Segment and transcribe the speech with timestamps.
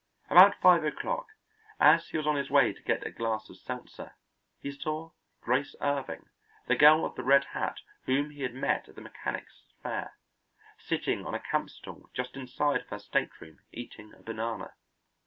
[0.31, 1.27] About five o'clock,
[1.79, 4.15] as he was on his way to get a glass of seltzer,
[4.59, 6.25] he saw Grace Irving,
[6.65, 10.15] the girl of the red hat whom he had met at the Mechanics' Fair,
[10.79, 14.73] sitting on a camp stool just inside of her stateroom eating a banana.